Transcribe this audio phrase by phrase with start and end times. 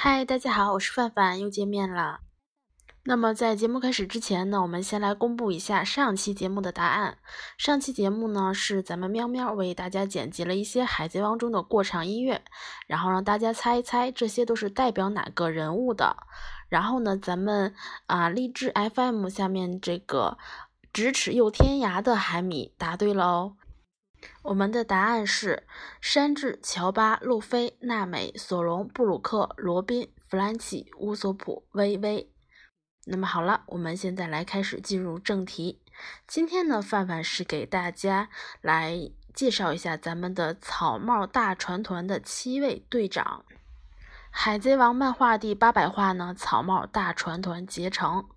[0.00, 2.20] 嗨，大家好，我是范范，又见面了。
[3.02, 7.18] 那么在节目开始之前呢，我们先来公布一下上期节目的答案。
[7.56, 12.44] 上期节目呢是咱们喵喵为大家剪辑了一些《海贼王》中的过场音乐，
[12.86, 16.16] 然后让大家猜一猜这些都是代表哪个人物的。
[16.68, 17.74] 然后呢，咱们
[18.06, 20.38] 啊励志 FM 下面这个
[20.92, 23.56] 咫尺又天涯的海米答对了哦。
[24.42, 25.66] 我们的答案是
[26.00, 32.30] 山治、乔巴、路飞、娜美、索隆、布鲁克、罗宾、弗兰奇、乌索普、薇薇。
[33.06, 35.82] 那么好了，我们现在来开始进入正题。
[36.26, 38.28] 今天呢，范范是给大家
[38.60, 43.44] 来介绍一下咱们的草帽大船团的七位队长。
[44.30, 48.28] 海贼王漫画第八百话呢，草帽大船团结成。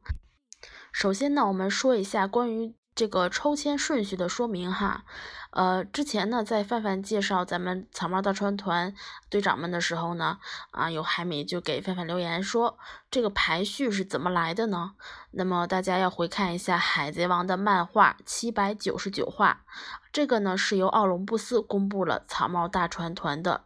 [0.91, 2.75] 首先呢，我们说一下关于。
[3.01, 5.05] 这个抽签顺序的说明哈，
[5.49, 8.93] 呃，之前呢，在范范介绍咱们草帽大船团
[9.27, 10.37] 队长们的时候呢，
[10.69, 12.77] 啊，有海米就给范范留言说，
[13.09, 14.91] 这个排序是怎么来的呢？
[15.31, 19.65] 那么大家要回看一下《海贼王》的漫画七百九十九话，
[20.13, 23.63] 这个呢是由奥龙布斯公布了草帽大船团的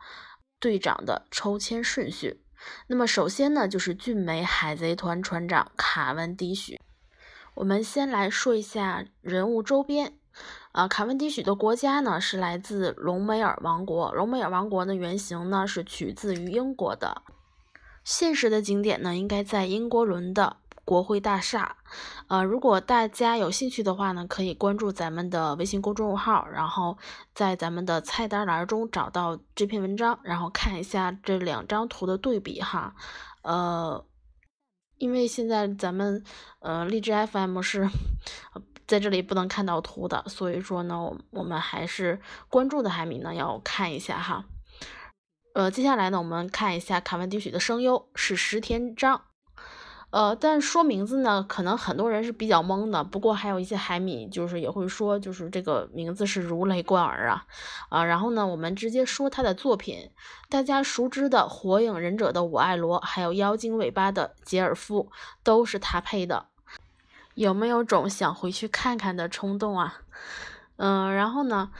[0.61, 2.42] 队长的抽签顺序。
[2.88, 6.80] 那么首先呢，就是俊美海贼团船长卡文迪许。
[7.56, 10.14] 我们先来说一下人物周边，
[10.73, 17.22] 啊，卡文迪许的国家呢是来自隆美尔王国，隆美尔王国的原型呢是取自于英国的，
[18.03, 21.78] 现实的景点呢应该在英国伦的国会大厦，
[22.28, 26.98] 呃，如果大家有兴趣的话呢，可以关注咱们的微信公众号，然后
[27.33, 32.94] 在咱们的菜单栏中找到这篇文章，然后看一下这两张图的对比哈，
[33.44, 34.03] 呃。
[34.98, 36.24] 因为现在咱们
[36.60, 37.90] 呃荔枝 FM 是
[38.88, 44.46] 在这里不能看到图的，所以说呢，我们还是关注的海米呢要看一下哈。
[45.54, 49.22] 呃，接下来呢，我们看一下卡文迪许的声优是石田章。
[50.16, 53.03] 呃，但说名字呢，可能很多人是比较懵的。
[53.03, 57.45] 不过还有一些海米，就是也会说，就是这个名字是如雷贯耳啊
[57.89, 58.02] 啊。
[58.05, 60.09] 然后呢，我们直接说他的作品，
[60.48, 65.11] 大家熟知的《火影忍者》的我爱罗，还有《妖精尾巴》的杰尔夫，
[65.43, 66.45] 都是他配的。
[67.33, 69.99] 有没有种想回去看看的冲动啊？
[70.77, 71.71] 嗯，然后呢，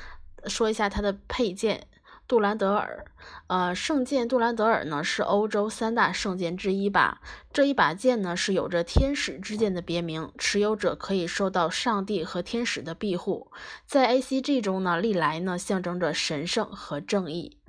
[0.48, 1.88] 说一下他的配件。
[2.28, 3.06] 杜兰德尔，
[3.46, 7.22] 呃，圣剑杜兰德尔呢是欧洲三大圣剑之一吧？
[7.54, 13.52] 这一把剑呢是有着天使之剑的别名，持有者可以受到上帝和天使的庇护。
[13.86, 17.60] 在 A C G 中呢，历来呢象征着神圣和正义。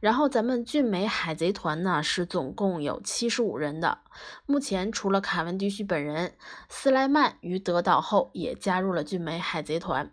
[0.00, 3.98] 然后咱们俊美海贼团呢是总共有七十五人的，
[4.44, 6.34] 目前除了卡文迪许本人，
[6.68, 10.10] 斯莱曼于得岛后也加入了俊美海贼团。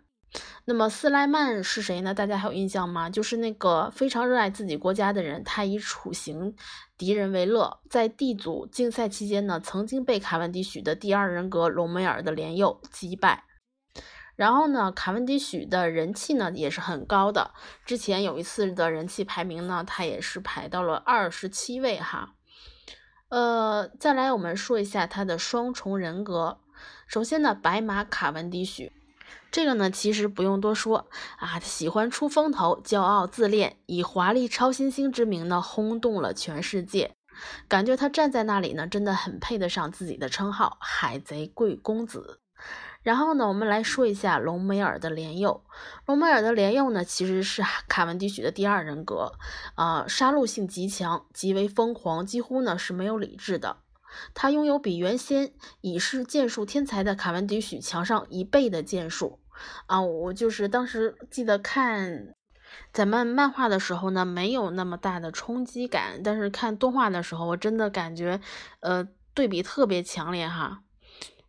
[0.64, 2.14] 那么斯莱曼是谁呢？
[2.14, 3.10] 大家还有印象吗？
[3.10, 6.54] 就是那个非常热爱自己国家的人，他以处刑
[6.96, 7.80] 敌人为乐。
[7.90, 13.44] 在地组竞赛期间呢，曾经被卡文迪许的第二人格隆美尔的连佑击败。
[14.34, 17.50] 然后呢，卡文迪许的人气呢也是很高的。
[17.84, 22.34] 之前有一次的人气排名呢，他也是排到了二十七位哈。
[23.28, 26.60] 呃，再来我们说一下他的双重人格。
[27.06, 28.92] 首先呢，白马卡文迪许。
[29.52, 37.12] 这个呢，其实不用多说啊，喜欢出风头，骄傲自恋，以华丽超新星之名呢，轰动了全世界。
[37.68, 42.40] 感觉他站在那里呢，真的很配得上自己的称号——海贼贵公子。
[43.02, 45.62] 然后呢，我们来说一下隆美尔的莲佑。
[46.06, 49.32] 隆美尔的莲佑呢，其实是卡文迪许的第二人格，
[49.74, 53.76] 啊，杀戮性极强，极为疯狂，几乎呢是没有理智的。
[54.32, 55.52] 他拥有比原先
[55.82, 59.40] 已是剑术天才的卡文迪许强上一倍的剑术。
[59.86, 62.34] 啊，我就是当时记得看
[62.92, 68.40] 咱们漫画的时候呢，没有那么大的冲击感，但是看动画的时候，我真的感觉，
[68.80, 70.82] 呃，对比特别强烈哈。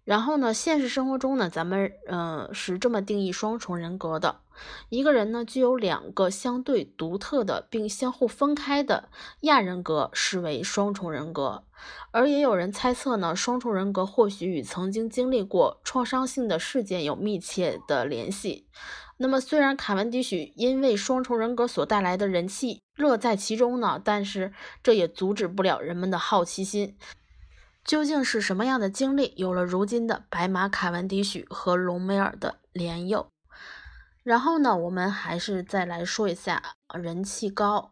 [0.05, 4.41] 然后呢，现实生活中呢，咱们呃是这么定义双重人格的：
[4.89, 9.09] 一个人呢具有两个相对独特的并相互分开的
[9.41, 11.63] 亚人格，视为双重人格。
[12.11, 18.67] 而也有人猜测呢，双重人格或许与曾经经历过创伤性的事件有密切的联系。
[19.17, 24.51] 那么，虽然卡文迪许因为双重人格所带来的人气乐在其中呢，但是
[24.81, 26.97] 这也阻止不了人们的好奇心。
[27.83, 33.27] 究竟是什么样的经历，有了如今的白马卡文迪许和隆美尔的联佑？
[34.24, 36.63] 然后呢，我们还是再来说一下
[36.94, 37.91] 人气高。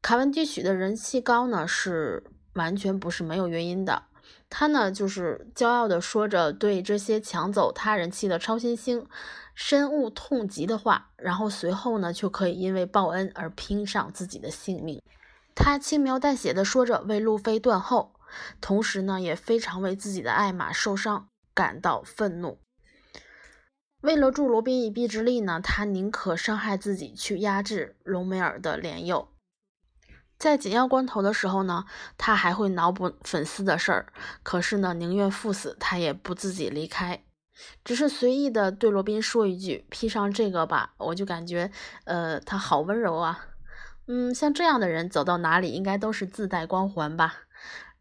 [0.00, 2.24] 卡文迪许的人气高呢，是
[2.54, 4.04] 完全不是没有原因的。
[4.48, 9.06] 他呢，就是骄傲地说着对这些抢走他人气的超新星
[9.54, 15.02] 深恶痛疾的话，然后随后呢，就可以因为报恩而拼上自己的性命。
[15.54, 18.14] 他轻描淡写的说着为路飞断后，
[18.60, 22.58] 同时呢，也非常为自己的爱马受伤感到愤怒。
[24.00, 29.28] 为了助罗宾一臂之力呢，他宁可伤害自己去压制隆美尔的连诱。
[30.38, 31.84] 在紧要关头的时候呢，
[32.18, 34.12] 他还会脑补粉丝的事儿，
[34.42, 37.22] 可是呢，宁愿赴死，他也不自己离开。
[37.84, 41.70] 只是随意的对罗宾说一句：“披上这个吧。”我就感觉，
[42.04, 43.46] 呃，他好温柔啊。
[44.08, 47.42] 嗯，像这样的人走到哪里，应该都是自带光环吧。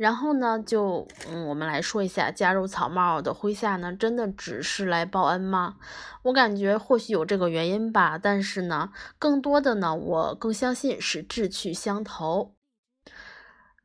[0.01, 5.75] 然后呢，就嗯，我们来说一下，加入草帽的麾下呢，真的只是来报恩吗？
[6.23, 12.55] 我感觉或许有这个原因吧，但是呢，更多的呢，我更相信是志趣相投。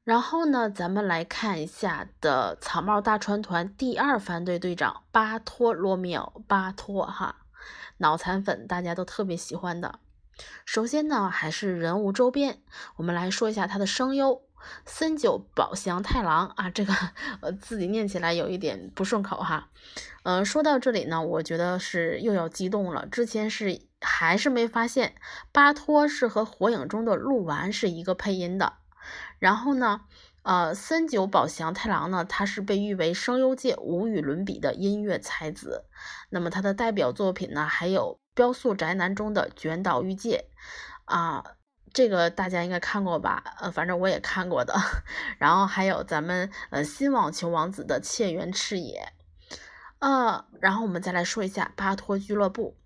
[0.05, 7.43] 然后呢，咱们来看一下的草帽大船团第二番队队长巴托罗米奥，巴托哈，
[7.99, 9.99] 脑残粉大家都特别喜欢的。
[10.65, 12.63] 首先呢，还是人物周边，
[12.97, 14.46] 我们来说一下他的声优。
[14.85, 16.93] 森久保祥太郎啊，这个
[17.41, 19.69] 呃自己念起来有一点不顺口哈。
[20.23, 23.07] 嗯，说到这里呢，我觉得是又要激动了。
[23.07, 25.15] 之前是还是没发现
[25.53, 28.75] 巴托是和火影中的鹿丸是一个配音的。
[29.39, 30.01] 然后呢，
[30.43, 35.85] 呃，森久保祥太郎呢，他是被誉为声优界无与伦比的音乐才子。
[36.31, 40.47] 那么他的代表作品呢，还有《雕塑宅男》中的卷岛裕介
[41.05, 41.56] 啊。
[41.97, 43.43] 这个大家应该看过吧？
[43.59, 44.75] 呃，反正我也看过的。
[45.41, 49.15] 然后还有咱们呃新网球王子的切原赤野，
[50.01, 52.77] 呃，然后我们再来说一下巴托俱乐部，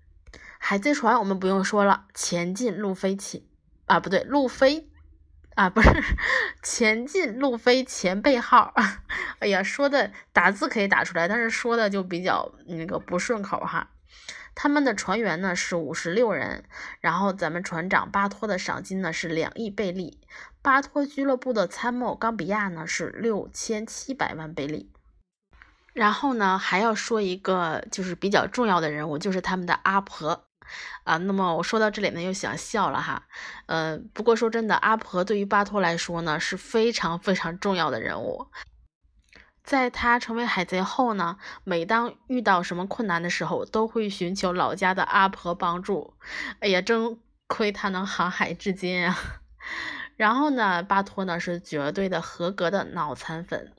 [0.61, 3.43] 海贼船我们不用说了，前进路飞前
[3.87, 4.89] 啊不对路飞
[5.57, 5.91] 啊不是
[6.63, 8.73] 前进路飞前辈号，
[9.41, 13.91] 哎呀说的打字可以打出来，但是说的就比较那个不顺口哈。
[14.55, 16.65] 他们的船员呢是五十六人，
[17.01, 20.19] 然后咱们船长巴托的赏金呢是两亿贝利，
[20.61, 24.91] 巴托俱乐部的参谋冈比亚呢是六千七百万贝利。
[25.93, 30.45] 然后呢还要说一个就是比较重要的人物，就是他们的阿婆
[31.05, 31.17] 啊。
[31.17, 33.25] 那么我说到这里呢又想笑了哈，
[33.67, 38.47] 呃，不过说真的，阿婆对于巴托来说呢是非常非常重要的人物。
[39.71, 46.15] 在他成为海贼后呢，每当遇到什么困难的时候，都会寻求老家的阿婆帮助。
[46.59, 49.17] 哎呀，真亏他能航海至今啊！
[50.19, 53.73] 然后呢，巴托呢是绝对的合格的脑残粉。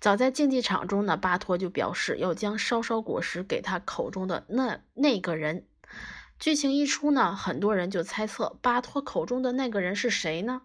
[0.00, 5.67] 早在竞技场中呢，巴托就表示要将烧烧果实给他口中的那那个人。
[6.38, 10.62] 剧情一出呢，很多人就猜测巴托口中的那个人是谁呢？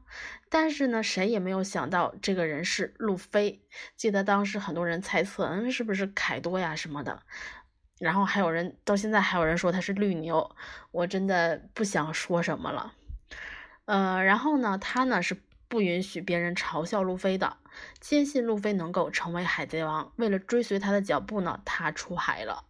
[0.48, 3.64] 但是呢，谁也没有想到这个人是路飞。
[3.98, 7.24] 记得当时很多人猜测，嗯，是不是凯多呀什么的？
[7.98, 10.56] 然后还有人到现在还有人说他是绿牛，
[10.92, 12.94] 我真的不想说什么了。
[13.86, 17.58] 呃，然后呢，他呢是不允许别人嘲笑路飞的，
[18.00, 20.14] 坚信路飞能够成为海贼王。
[20.18, 22.66] 为了追随他的脚步呢，他出海了。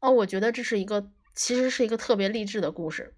[0.00, 1.10] 哦，我觉得这是一个。
[1.34, 3.14] 其实是一个特别励志的故事，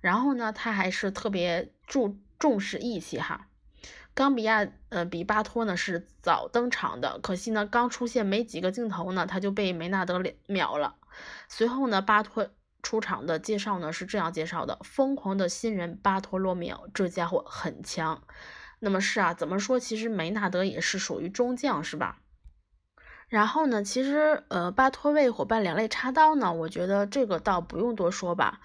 [0.00, 3.48] 然后呢，他还是特别注重视义气哈。
[4.14, 10.94] 冈比亚呃比巴托呢是早登场的，可惜呢刚出现没几个镜头呢，他就被梅纳德秒了。
[11.48, 12.48] 随后呢，巴托
[12.82, 18.22] 出场的介绍呢是这样介绍的：疯狂的新人巴托罗米奥，这家伙很强。
[18.78, 19.80] 那么是啊，怎么说？
[19.80, 22.20] 其实梅纳德也是属于中将是吧？
[23.34, 28.60] 然后呢，其实呃，巴托为伙伴两肋插刀呢，我觉得这个倒不用多说吧。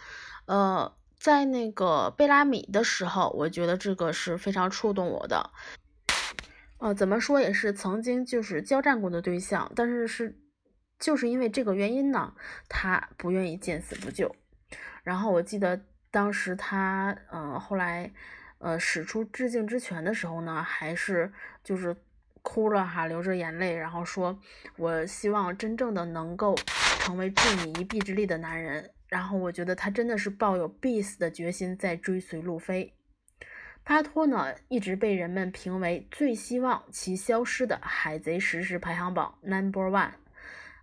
[0.46, 5.50] 呃，在那个贝拉米的时候，我觉得这个是非常触动我的。
[6.78, 10.38] 呃，怎么说也是曾经就是交战过的对象，但是是
[11.00, 12.36] 就是因为这个原因呢，
[12.68, 14.36] 他不愿意见死不救。
[15.02, 18.14] 然后我记得当时他呃后来
[18.60, 21.34] 呃使出致敬之拳的时候呢，还是
[21.64, 21.98] 就是。
[22.42, 24.40] 哭了哈，流着眼泪，然后说
[24.78, 26.56] ：“我希望真正的能够
[27.00, 32.94] 成为助你一臂之力的男人。”然后我觉得他真的是抱有必死的决心在追随路飞。
[33.84, 40.12] 巴托呢，一直被人们评为最希望其消失的海贼实时排行榜 number one。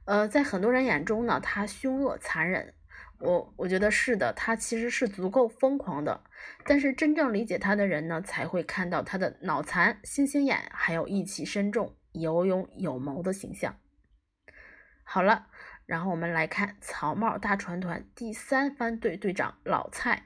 [0.07, 2.75] 呃，在很多人眼中呢，他凶恶残忍。
[3.19, 6.23] 我我觉得是的，他其实是足够疯狂的，
[6.65, 13.77] 但是真正理解他的人呢，才会看到他的脑残、星星眼，还有义气深重、有勇有谋的形象。
[15.03, 15.47] 好了，
[15.87, 20.25] 然后我们来看草帽大船团第三番队队长老蔡。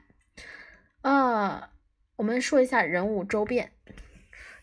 [1.01, 1.69] 呃，
[2.17, 3.71] 我们说一下人物周边。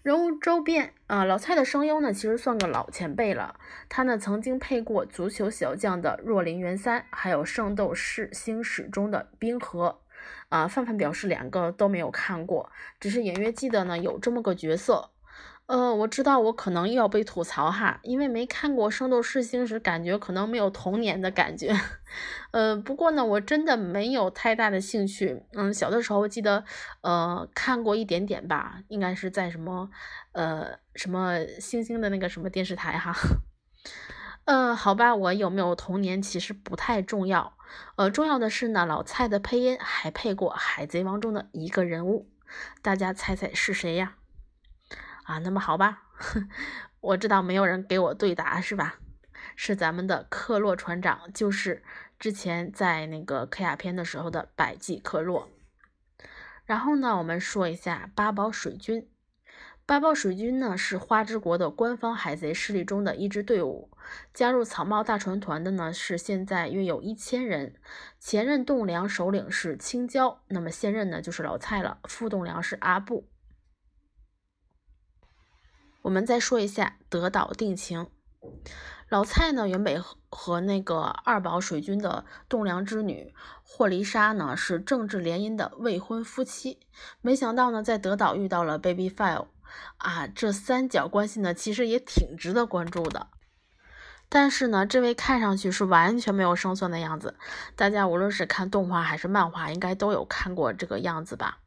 [0.09, 3.61] 人物周边啊，老蔡的声优呢，其实算个老前辈了。
[3.91, 10.00] 他呢曾经配过足球小将的若林元三，还有圣斗士星矢中的冰河。
[10.49, 15.11] 啊，范范表示两个都没有看过，只是隐约记得呢有这么个角色。
[15.69, 21.79] 呃，我知道我可能又要被吐槽哈，因为没看过《圣斗士星矢》，感觉可能没有童年的感觉。
[22.53, 25.43] 呃，不过呢，我真的没有太大的兴趣。
[25.53, 26.65] 嗯，小的时候记得，
[27.03, 29.91] 呃，看过一点点吧，应该是在什么，
[30.33, 33.15] 呃，什么星星的那个什么电视台哈。
[34.47, 37.59] 呃，好吧，我有没有童年其实不太重要。
[37.97, 42.31] 呃，重要的是呢，老蔡的配音还配过《海贼王》中的一个人物，
[42.81, 44.15] 大家猜猜是谁呀？
[45.29, 46.05] 啊，那么好吧，
[47.01, 48.99] 我知道没有人给我对答是吧？
[49.57, 51.83] 是咱们的克洛船长，就是
[52.19, 55.51] 之前在那个科亚篇的时候的百济克洛。
[56.65, 59.07] 然后呢，我们说一下八宝水军。
[59.85, 63.91] 八宝水军呢是花之国的官方海贼势力中的一支队伍，
[64.33, 67.75] 加入草帽大船团的呢是现在约有一千人。
[68.19, 73.29] 前任栋梁首领是青椒，那么现任呢就是老蔡了，副栋梁是阿布。
[76.09, 78.07] 我们再说一下德岛定情，
[79.11, 86.81] 老蔡呢原本和那个二宝水军的栋梁之女霍丽莎呢是政治联姻的未婚夫妻，
[87.21, 89.49] 没想到呢在德岛遇到了 Baby File，
[89.99, 93.27] 啊，这三角关系呢其实也挺值得关注的。
[94.31, 97.37] 但是呢，这位看上去是完全没有胜算的样子，
[97.77, 101.59] 大家无论是看动画还是漫画，应该都有看过这个样子吧。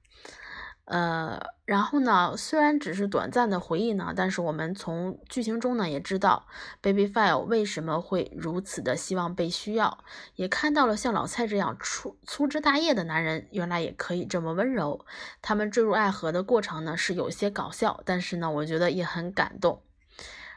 [0.92, 6.48] 呃，然后呢，虽然只是短暂的回忆呢，但是我们从剧情中呢也知道
[6.82, 10.04] ，Baby File 为什么会如此的希望被需要，
[10.36, 15.06] 也看到了像老蔡这样粗粗枝大叶的男人，原来也可以这么温柔。
[15.42, 19.82] 他们坠入爱河的过程呢是有些搞笑，但是呢，我觉得也很感动。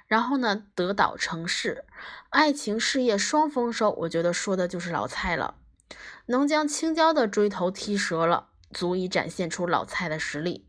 [0.09, 1.85] 然后呢，得岛城市，
[2.31, 5.55] 爱情事业双丰收，我觉得说的就是老蔡了，
[6.26, 8.49] 能将青椒的锥头踢折了。
[8.75, 10.66] 足以展现出老蔡的实力。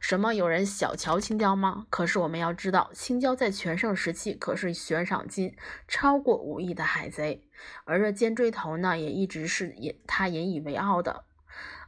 [0.00, 1.86] 什么有人小瞧青椒吗？
[1.88, 5.56] 可是我们要知道，青椒在全盛时期可是悬赏金
[5.88, 7.48] 超过五亿的海贼，
[7.84, 11.24] 而这尖锥头呢，也一直是引他引以为傲的。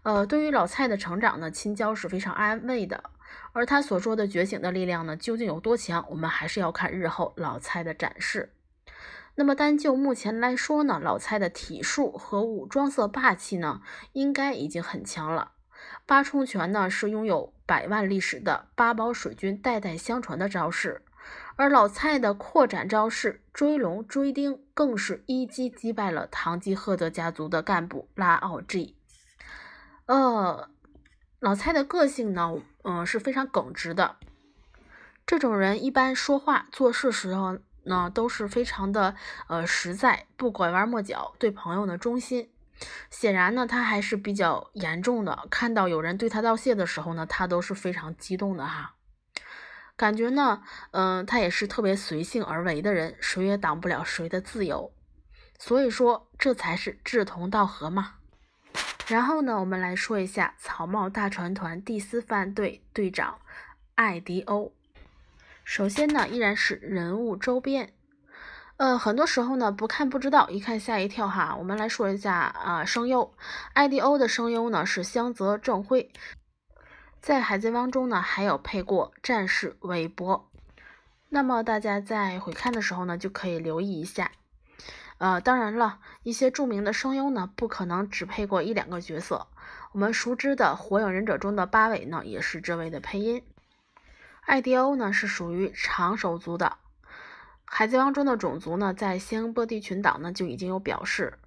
[0.02, 3.11] 呃，对于老蔡的成长呢，青椒是非常安慰的。
[3.52, 6.06] 而他所说的觉醒的力量呢，究竟有多强？
[6.09, 8.53] 我们还是要看日后老蔡的展示。
[9.37, 15.53] 那么单就目前来说呢，老蔡的体术和武装色霸气呢，应该已经很强了。
[16.07, 21.03] 八重拳呢是拥有百万历史的八宝水军代代相传的招式，
[21.57, 28.97] 而老蔡的扩展招式追龙追丁更是一击击败了堂吉诃德家族的干部拉奥 G。
[30.07, 30.69] 呃，
[31.41, 34.17] 老蔡的个性呢，嗯是非常耿直的，
[35.26, 39.14] 这种人一般说话做事时候呢都是非常的
[39.49, 42.50] 呃实在，不拐弯抹角，对朋友呢忠心。
[43.09, 45.47] 显然呢，他还是比较严重的。
[45.49, 48.95] 看到有人对他道谢的时候呢，他都是非常激动的哈。
[49.97, 54.93] 感觉呢，嗯，他也是特别随性而为的人，谁也挡不了谁的自由。
[55.57, 58.14] 所以说，这才是志同道合嘛。
[59.07, 63.38] 然后呢，我们来说一下草帽大船团第四番队队长
[63.95, 64.73] 艾迪欧。
[65.64, 67.94] 首先呢，依然是人物周边。
[68.76, 71.56] 呃，很多时候呢，不看不知道，一看吓一跳哈。
[71.59, 73.35] 我们来说一下啊，声优
[73.75, 76.12] ，IDO 的声优呢是香泽正辉，
[77.21, 80.50] 在海贼王中呢还有配过战士韦伯。
[81.30, 84.33] 那么大家在回看的时候呢，就可以留意一下。
[85.18, 89.47] 呃，当然了，一些著名的声优呢，不可能只配过一两个角色。
[89.92, 93.42] 我们熟知的火影忍者中的八尾呢，也是这位的配音。
[94.47, 96.79] IDO 呢是属于长手族的。
[97.65, 101.39] 海贼王中的种族呢，在仙波地群岛呢就已经有表示。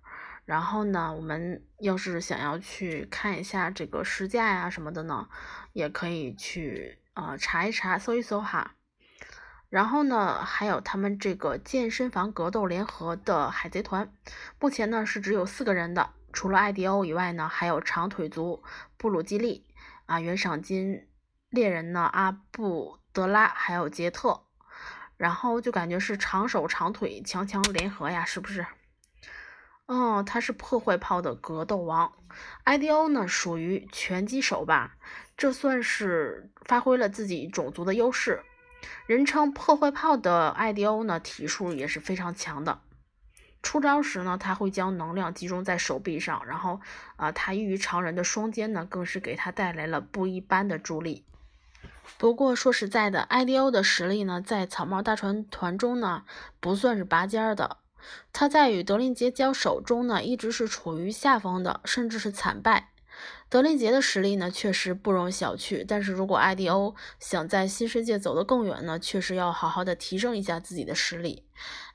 [0.45, 5.27] 然后呢，我们要是想要去看一下这个实价呀什么的呢，
[5.73, 8.75] 也可以去呃查一查、搜一搜哈。
[9.69, 14.09] 然后呢，还有他们这个健身房格斗联合的海贼团，
[14.59, 18.63] 目前呢是只有四个人的，除了艾迪欧以外呢，还有长腿族
[18.95, 19.65] 布鲁基利
[20.05, 21.05] 啊、原赏金
[21.49, 24.43] 猎人呢阿布德拉，还有杰特。
[25.15, 28.67] 然后就感觉是长手长腿强强联合呀，是不是？
[29.87, 32.13] 哦，他是破坏炮的格斗王
[32.65, 34.95] ，IDO 呢属于拳击手吧？
[35.35, 38.43] 这算是发挥了自己种族的优势。
[39.07, 42.81] 人称破坏炮的 IDO 呢，体术也是非常强的。
[43.63, 46.79] 出招时呢，他会将能量集中在手臂上，然后
[47.15, 51.25] 啊，他异于常人的双肩呢，更是给他带来了不一般的助力。
[52.17, 56.23] 不过说实在的，IDO 的实力呢，在草帽大船团中呢，
[56.59, 57.77] 不算是拔尖的。
[58.31, 62.91] 他在与德林杰交手中呢，一直是处于下风的，甚至是惨败。
[63.49, 65.83] 德林杰的实力呢，确实不容小觑。
[65.87, 71.43] 但是如果 IDO 想在新世界走得更远呢，确实要好好的提升一下自己的实力。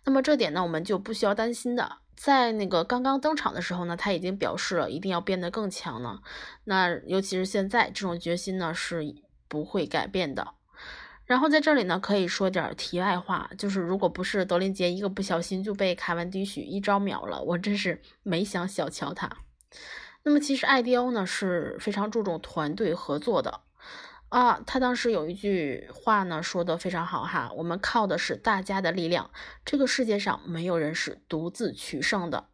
[0.05, 1.99] 那么这点呢，我们就不需要担心的。
[2.17, 6.21] 在那个刚刚登场的时候呢，他已经表示了一定要变得更强了。
[6.65, 9.05] 那尤其是现在，这种决心呢是
[9.53, 10.55] 不会改变的。
[11.27, 19.31] 然后在这里呢，可以说点题外话，就是如果不是德林杰一个不小心就被凯文迪许一招秒了，我真是没想小瞧他。
[20.23, 23.61] 那么其实艾迪欧呢是非常注重团队合作的
[24.31, 29.31] 啊，他当时有一句话呢说的非常好哈，我们靠的是大家的力量，
[29.67, 32.47] 这个世界上没有人是独自取胜的。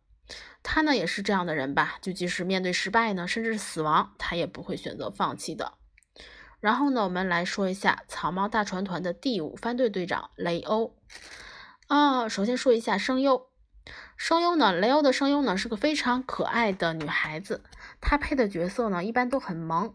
[0.62, 5.77] 他呢也是这样的人吧，就即使面对失败呢，甚至是死亡，他也不会选择放弃的。
[6.60, 10.96] 然后呢，我们来说一下草帽大船团的第五番队队长雷欧
[11.86, 13.46] 啊，首先说一下声优。
[14.16, 17.62] 声优呢，雷欧的声优呢是个非常可爱的女孩子，
[18.00, 19.94] 她配的角色呢一般都很萌。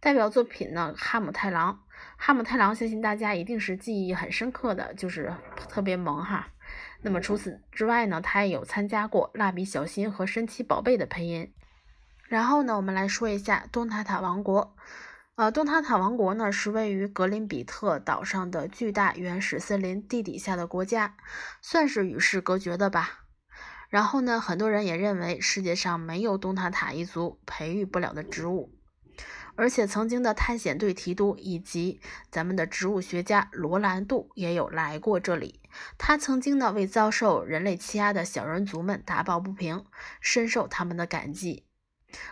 [0.00, 1.80] 代表作品呢，哈姆太郎，
[2.16, 5.34] 哈姆太郎相信大家一定是记忆很深刻的，就是
[5.68, 6.48] 特别萌哈。
[7.02, 11.52] 那么除此之外呢，他也有参加过蜡笔小新和神奇宝贝的配音。
[12.28, 14.76] 然后呢，我们来说一下东塔塔王国。
[15.36, 21.16] 呃，东塔塔王国呢是位于格林比特岛上的巨大原始森林地底下的国家，
[21.60, 23.24] 算是与世隔绝的吧。
[23.88, 28.78] 然后呢，很多人也认为世界上没有东塔塔一族培育不了的植物，
[29.56, 32.00] 而且曾经的探险队提督以及
[32.30, 35.60] 咱们的植物学家罗兰度也有来过这里。
[35.98, 39.84] 他曾经呢为遭受人类欺压的小人族们打抱不平，
[40.20, 41.66] 深受他们的感激。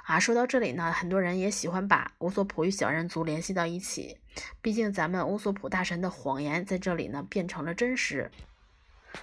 [0.04, 4.18] 啊，说到这里呢，很多人也喜欢把乌索普与小人族联系到一起，
[4.60, 8.30] 毕竟咱们乌索普大神的谎言在这里呢变成了真实。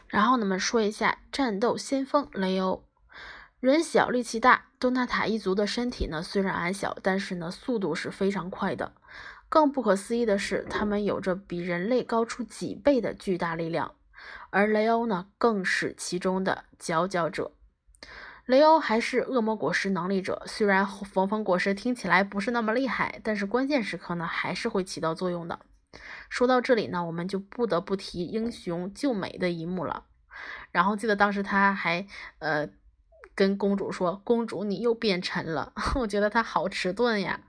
[0.08, 2.84] 然后呢，我们说一下战斗先锋雷欧，
[3.60, 4.66] 人小力气大。
[4.80, 8.94] 东纳塔一族的身体呢虽然矮小，但是呢速度是非常快的。
[9.50, 13.96] 更不可思议的是，他们有着比人类高出几倍的巨大力量，
[14.52, 17.52] 而雷欧呢更是其中的佼佼者。
[18.50, 25.60] 雷欧还是恶魔果实能力者，虽然缝缝果实听起来不是那么厉害，但是关键时刻呢还是会起到作用的。
[26.30, 30.06] 说到这里呢，我们就不得不提英雄救美的一幕了。
[30.72, 32.08] 然后记得当时他还
[32.40, 32.68] 呃
[33.36, 35.72] 跟公主说：“公主，你又变沉了。
[36.02, 37.42] ”我觉得他好迟钝呀。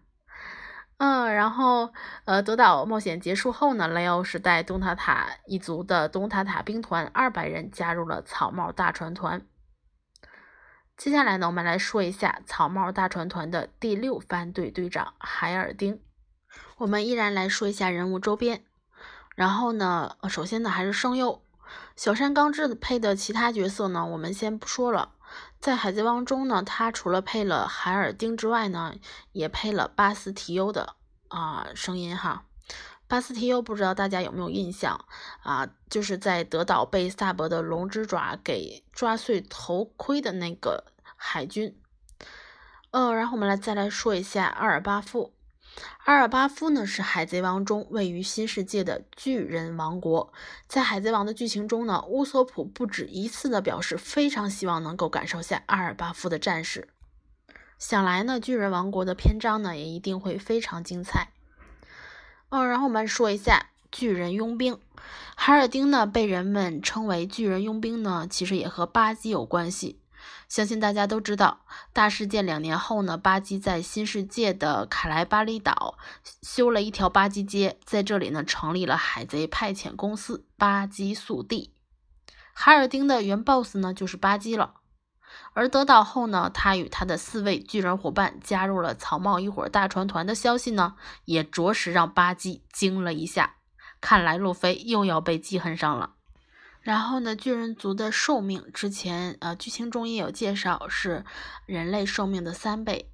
[0.99, 1.95] 嗯，然后
[2.27, 9.41] 呃，德岛冒险结束后呢，雷欧是带东塔塔一族的东塔塔兵团二百人加入了草帽大船团。
[11.01, 15.99] 接下来呢，我们来说一下草帽大船团的第六番队队长海尔丁。
[16.77, 18.63] 我们依然来说一下人物周边，
[19.35, 21.43] 然后呢，首先呢还是声优
[21.97, 25.13] 小山刚志配的其他角色呢，我们先不说了。
[25.59, 28.93] 在海贼王中呢，他除了配了海尔丁之外呢，
[29.33, 30.97] 也配了巴斯提优的
[31.29, 32.45] 啊声音哈。
[33.11, 35.05] 巴斯提欧不知道大家有没有印象
[35.43, 35.69] 啊？
[35.91, 40.85] 就是在德岛被萨博的龙之爪给抓碎头盔的那个
[41.17, 41.77] 海军。
[42.93, 45.33] 呃，然后我们来再来说一下阿尔巴夫。
[46.05, 50.33] 阿尔巴夫呢是海贼王中位于新世界的巨人王国。
[50.69, 56.89] 在海贼王的剧情中呢，乌索普不止一次的表示非常希望能够感受下阿尔巴夫的战士。
[57.77, 61.33] 想来呢，巨人王国的篇章呢也一定会非常精彩。
[62.51, 64.79] 嗯，然后我们说一下巨人佣兵
[65.37, 69.99] 海尔丁呢，被人们称为巨人佣兵呢，其实也和巴基有关系。
[70.49, 71.61] 相信大家都知道，
[71.93, 75.97] 大事件两年后呢，巴基在新世界的卡莱巴里岛
[76.43, 81.73] 修了一条巴基街，在这里呢成立了海贼派遣公司巴基速递。
[82.53, 84.80] 海尔丁的原 boss 呢就是巴基了。
[85.53, 93.57] 而得到后呢，他与他的四位巨人伙伴加入了草帽一伙大船团的消息呢，也着实让巴基惊了一下。
[94.01, 96.15] 看来路飞又要被记恨上了。
[96.81, 101.25] 然后呢，巨人族的寿命之前呃剧情中也有介绍，是
[101.67, 103.11] 人类寿命的三倍。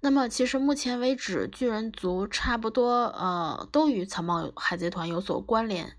[0.00, 5.98] 那么其实目前为止，巨人族差不多呃都与草帽海贼团有所关联。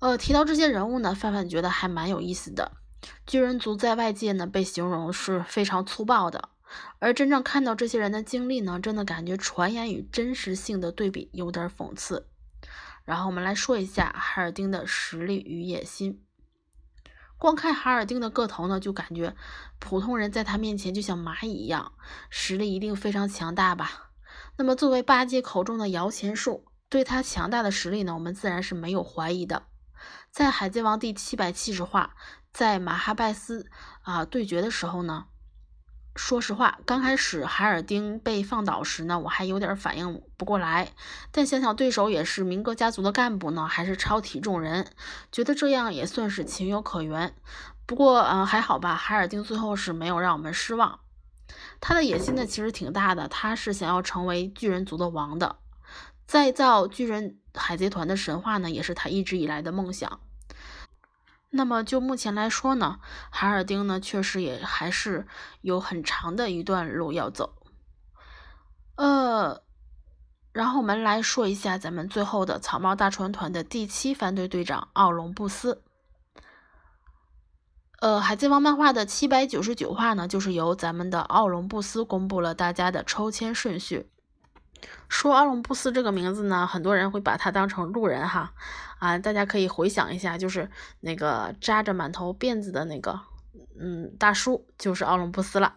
[0.00, 2.72] 呃，提到这些人物呢，范范觉得还蛮有意思的。
[3.26, 6.48] 巨人族在外界呢被形容是非常粗暴的，
[6.98, 12.28] 而真正看到这些人的经历呢，真的感觉传言与真实性的对比有点讽刺。
[13.04, 16.22] 然后我们来说一下海尔丁的实力与野心。
[17.36, 19.34] 光看海尔丁的个头呢，就感觉
[19.78, 21.92] 普通人在他面前就像蚂蚁一样，
[22.30, 24.10] 实力一定非常强大吧？
[24.56, 29.64] 那么作为八戒口中的摇钱树，对他强大的实力呢，我们自然是没有怀疑的。
[30.30, 32.14] 在海贼王第七百七十话，
[32.54, 33.68] 在马哈拜斯
[34.02, 35.26] 啊对决的时候呢，
[36.14, 40.92] 说实话，刚开始海尔丁被放倒时呢，我还有点反应不过来。
[41.32, 44.88] 但想想对手也是明哥家族的干部呢，还是超体重人，
[45.32, 47.34] 觉得这样也算是情有可原。
[47.86, 51.00] 不过，嗯，还好吧，海尔丁最后是没有让我们失望。
[51.80, 55.56] 他的野心呢，其实挺大的，他是想要成为巨人族的王的，
[56.24, 60.20] 再造巨人海贼团的神话呢，也是他一直以来的梦想。
[61.56, 62.98] 那么就目前来说呢，
[63.30, 65.24] 海尔丁呢确实也还是
[65.60, 67.54] 有很长的一段路要走。
[68.96, 69.62] 呃，
[70.52, 75.84] 然后我们来说一下咱们最后的草帽大船团的第七反队队长奥龙布斯。
[78.00, 84.10] 呃，海贼王漫画的七百九十九话呢，就是由咱们的奥龙布斯公布了大家的抽签顺序。
[85.08, 88.52] 说奥龙布斯这个名字呢，很多人会把他当成路人哈。
[88.98, 93.20] 啊，大家可以回想一下，就是那个扎着满头辫子的那个，
[93.78, 95.74] 嗯，大叔就是奥龙布斯了。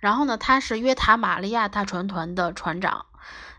[0.00, 3.06] 然后呢，他是约塔玛利亚大船团的船长。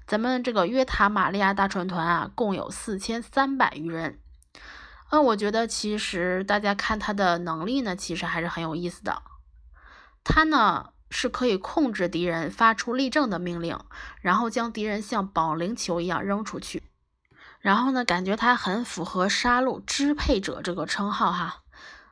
[0.05, 4.19] 咱们这个约塔玛利亚大船团啊，共有四千三百余人。
[5.11, 9.21] 嗯，我觉得其实大家看他的能力呢，其实还是很有意思的。
[10.23, 13.79] 他呢是可以控制敌人发出立正的命令，
[14.21, 16.83] 然后将敌人像保龄球一样扔出去。
[17.59, 21.63] 然后呢，感觉他很符合杀戮支配者这个称号哈。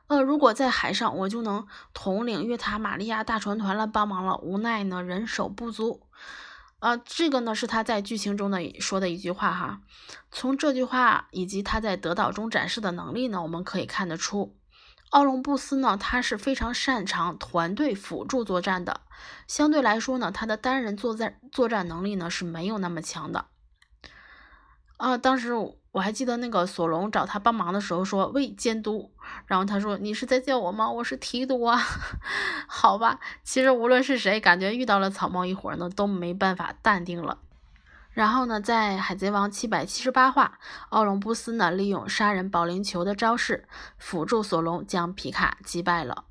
[0.08, 4.36] 呃，如果在海上，我就能统领约塔玛利亚大船团来，帮忙了。
[4.38, 6.02] 无奈呢，人手不足。
[6.78, 9.80] 呃，这个呢是他在剧情中的说的一句话哈。
[10.30, 14.54] 从这句话以及他在得岛中展示的能力呢，我们可以看得出，
[15.10, 19.00] 奥龙布斯呢他是非常擅长团队辅助作战的。
[19.46, 23.46] 相对来说呢，他的单人作战作战能力呢是没有那么强的。
[24.98, 25.52] 啊，当时
[25.92, 29.12] 我还记得那个索隆找他帮忙的时候说：“喂，监督。”
[29.46, 30.90] 然后他说：“你是在叫我吗？
[30.90, 31.78] 我是提督啊。
[32.66, 37.38] ”好吧，其实无论是谁，感觉遇到了草帽一伙呢，都没办法淡定了。
[38.16, 46.24] 然后呢，在海贼王七百七十八话，奥隆布斯呢利用杀人保龄球的招式辅助索隆将皮卡击败了。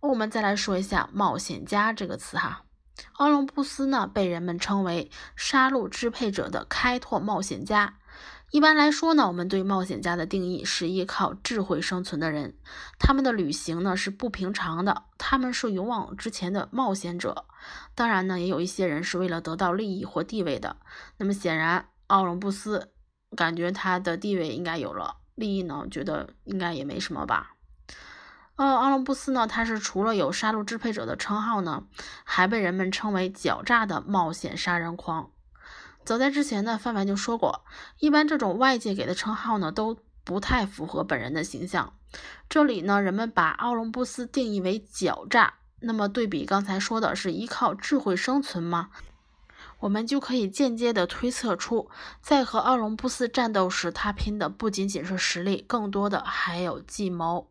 [0.00, 2.62] 我们再来说一下“冒险家”这个词哈。
[3.18, 7.98] 奥隆布斯呢，被人们称为杀戮支配者的开拓冒险家。
[8.56, 12.56] 一般来说呢，我们对冒险家的定义是依靠智慧生存的人。
[12.98, 17.44] 他们的旅行呢是不平常的，他们是勇往直前的冒险者。
[17.94, 20.78] 当然呢，也有一些人是为了得到利益或地位的。
[21.18, 22.92] 那么显然，奥龙布斯
[23.36, 27.56] 感觉他的地位应该有了，利益呢，觉得应该也没什么吧。
[28.54, 31.84] 呃，奥龙布斯呢，他是除了有杀戮支配者的称号呢，
[32.24, 35.32] 还被人们称为狡诈的冒险杀人狂。
[36.06, 37.64] 早在之前呢，范范就说过，
[37.98, 41.94] 一般这种外界给的称号呢，都不太符合本人的形象。
[42.48, 48.90] 这里呢，人们把奥龙布斯定义为狡诈，那么对比刚才说的是依靠智慧生存吗？
[49.80, 51.90] 我们就可以间接的推测出，
[52.22, 57.50] 在和奥龙布斯战斗时，他拼的不仅仅是实力，更多的还有计谋。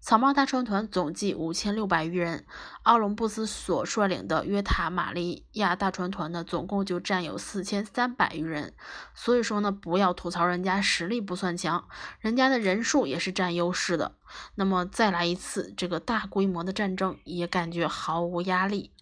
[0.00, 2.46] 草帽大船团总计五千六百余人，
[2.84, 8.72] 奥龙布斯所率领的约塔玛利亚大船团呢，总共就占有四千三百余人。
[9.12, 11.88] 所以说呢，不要吐槽人家实力不算强，
[12.20, 14.14] 人家的人数也是占优势的。
[14.54, 18.92] 那么再来一次这个大规模的战争，也感觉毫无压力。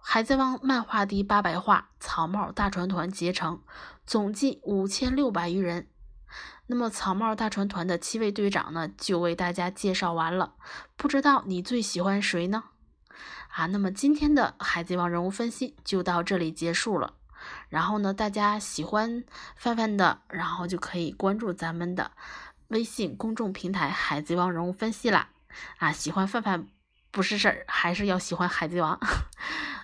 [0.00, 3.62] 海贼王漫画第八百话，草帽大船团结成，
[4.04, 5.86] 总计五千六百余人。
[6.66, 10.54] 那么草帽大船团的七位队长呢，就为大家介绍完了。
[10.96, 12.64] 不知道你最喜欢谁呢？
[13.48, 17.14] 啊，那么今天的海贼王人物分析就到这里结束了。
[17.68, 19.24] 然后呢，大家喜欢
[19.56, 22.10] 范范的，然后就可以关注咱们的
[22.68, 25.30] 微信公众平台“海贼王人物分析”啦。
[25.78, 26.68] 啊，喜欢范范
[27.10, 29.00] 不是事儿，还是要喜欢海贼王。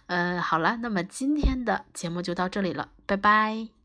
[0.07, 3.84] 嗯， 好了，那么今天的节目就到这里了，拜拜。